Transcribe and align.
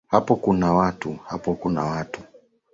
Hapo 0.07 0.35
kuna 0.35 0.69
watu 1.85 2.21